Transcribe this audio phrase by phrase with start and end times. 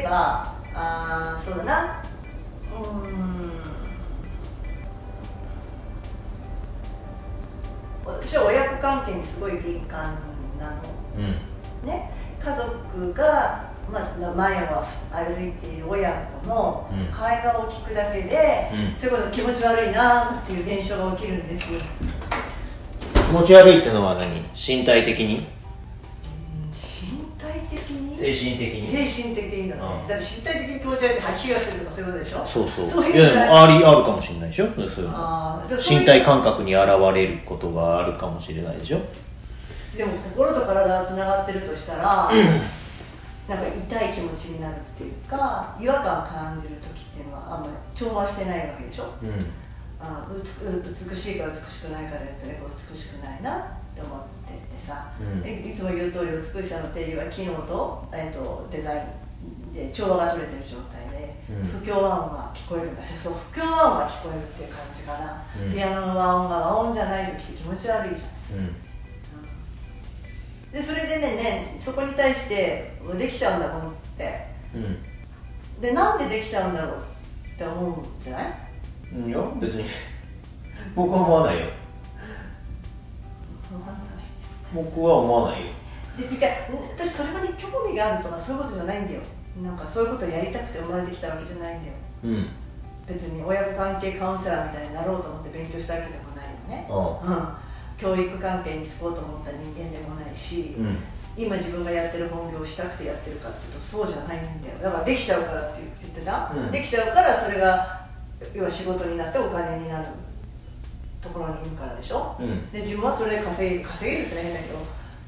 [0.00, 2.02] ばあーそうだな。
[2.72, 3.52] うーん。
[8.04, 10.14] 私は親子関係にすごい敏感
[10.58, 10.76] なの。
[11.16, 11.86] うん。
[11.86, 12.10] ね。
[12.40, 17.06] 家族が、まあ、前を歩いている親子のうん。
[17.12, 18.96] 会話を聞くだけで、うん。
[18.96, 21.80] それこそ気持ち悪いなっていう現象が起きるんですよ。
[23.14, 24.42] 気持ち悪いってのは何？
[24.54, 25.46] 身体的に？
[28.34, 28.86] 精神的に。
[28.86, 29.82] 精神的にだね。
[29.82, 30.08] うん。
[30.08, 32.46] だって身体的に気持ち悪いって吐き気がするとかそういうことでしょ？
[32.46, 32.86] そうそう。
[32.88, 34.66] そういやでもありあるかもしれないでしょ？
[34.66, 35.62] そういうの。
[35.78, 39.00] 身体感覚に現れることがあるかもしれないでしょ？
[39.96, 42.02] でも心と体がつながってるとしたら、
[43.48, 49.04] なんか痛い気持ちになるっていうか違和感を感じる時っていうのはあんまり調和してないわけでしょ？
[49.22, 49.30] うん。
[50.00, 55.42] あうつ美しいか美しくないかで言ったら美しくないなって思っててさ、うん。
[55.42, 59.02] でいつも言う通り美しさの定義は機能と,、えー、とデザイ
[59.70, 61.66] ンで調和が取れてる状態で、うん。
[61.66, 63.04] 不協和音が聞こえるんだ。
[63.04, 65.72] しそう不協和音が聞こえるっていう感じかな、うん。
[65.72, 68.58] ピアノの和音が和音じゃない時って気持ち悪いじゃん。
[68.58, 68.74] うん。
[70.72, 74.46] でそれでねねそこに対してできちゃうんだもんって。
[74.74, 75.80] うん。
[75.80, 76.96] でなんでできちゃうんだろう
[77.54, 78.46] って思うんじゃない？
[79.14, 79.84] うんいや別に。
[80.94, 81.66] 僕は思わないよ
[84.74, 85.66] 僕は思わないよ。
[86.16, 86.30] で違う。
[86.96, 89.20] 私それまで興味があるとかそういうことじゃないんだよ。
[89.62, 91.94] なんかそういうことをやりたくて生まれてきたわけじゃないんだよ。
[92.24, 92.48] うん。
[93.06, 100.98] 別に親子関係カウンセラーみたいになろうと思って勉強したわけでもないよね、あうん、教育関係に就こうと思った人間でもないし、うん。
[101.36, 104.78] 今自分がやってる本業をしたくてやってるかっていうとそうじゃないんだよ。
[104.80, 106.70] だからできちゃうからって言ったじゃん、うん。
[106.70, 108.06] できちゃうからそれが
[108.54, 110.06] 要は仕事になってお金になる
[111.22, 112.70] ところにいるからでしょ、うん。
[112.72, 114.78] で自分はそれで稼げ稼げるって変だけど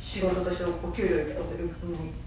[0.00, 1.16] 仕事としてお給料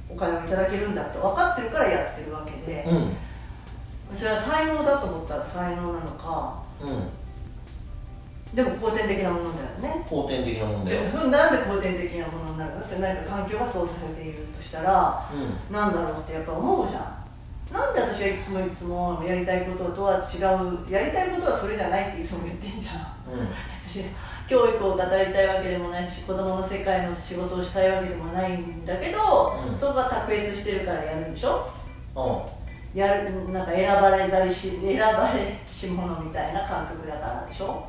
[0.10, 4.16] おお金をいただけるんだって分かってるからやってるわけで、うん。
[4.16, 8.56] それは才能だと思ったら才能なのかうん。
[8.56, 10.06] でも後天的なものだよね。
[10.10, 15.30] 後天的なもんだでよそれなんで後天的なものになるかそれ何か環境がそうさせているとしたら、
[15.70, 17.25] うなんだろうってやっぱ思うじゃん
[17.72, 22.96] なんで私はいつもいつもやりたいこととは違うやりたいことはそれじゃないっていつも言ってんじゃん。
[23.34, 23.48] うん。
[23.74, 24.06] 私
[24.48, 29.78] 教育を語りたいわけでもないし子供の世界の仕事をしたいわけでもないんだけど、うん。
[29.78, 31.68] そこが卓越してるからやるんでしょ？
[32.16, 33.00] うん。
[33.00, 37.88] やるなんか選ばれざりし選ばれし者みたいな感覚だからでしょ？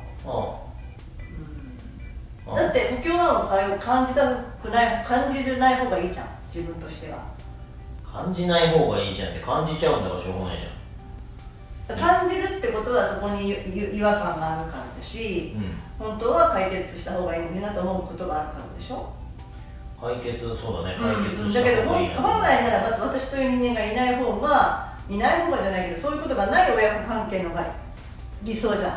[2.47, 2.55] うん。
[2.55, 7.19] だって不協和音を感じたくない感じるない方がいいじゃん自分としては
[8.23, 10.65] 感じない方がいいじゃんって感じちゃうんだからしょうがないじ
[11.95, 13.55] 感じるってことはそこにゆ
[13.93, 16.09] 違和感があるからだしゃんうん。
[16.09, 19.13] 本当は解決した方がいいのになと思うことがあるからでしょ、
[19.99, 20.97] 解決そうだね。
[20.99, 22.15] うん、解決しただけど方がいいな。
[22.15, 27.65] 本本来ならば私という人間がいない方がいない方がじゃないけどそういうことがない親子関係のが
[28.43, 28.89] 理想じゃ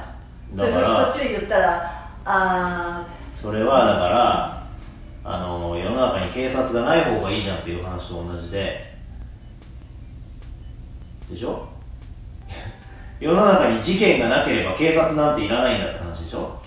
[0.53, 0.56] ん。
[0.56, 4.66] だからそそっちで言ったらあそれはだから
[5.22, 8.98] あの世の中に警察がない方がいいじゃんっていう話と同じで
[11.30, 11.68] でしょ？
[13.20, 16.60] 世の中に事件がなければ警察なんていらないんだって話でしょ？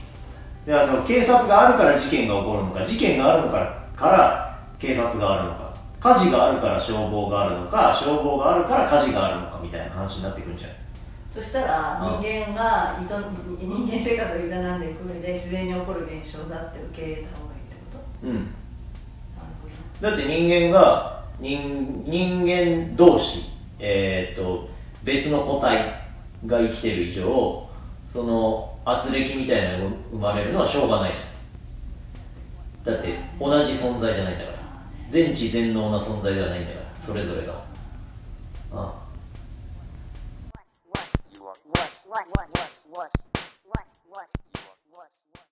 [0.65, 13.03] だからその警察があるから事件が起こるのか事件があるのからから警察があるのか火事があるから消防があるのか消防があるから火事があるのかみたいな話になってくるんじゃないーそしたらうん人間が営
[13.59, 18.27] 人間生活を営んでいく上で自然に起こる現象だって受け入れた方がいいってこと？
[18.27, 18.53] うん。
[20.01, 23.52] だって人間が人人間同士、
[23.85, 24.69] えー、と
[25.03, 25.77] 別の個体
[26.45, 27.67] が生きてる以上
[28.11, 32.95] その圧力みたいなのが生まれるのはしょうがないじゃん。
[32.95, 34.57] だって同じ存在じゃないんだから。
[35.09, 37.53] 全知全能な存在ではないんだからそれぞれが。
[37.53, 39.02] ああ。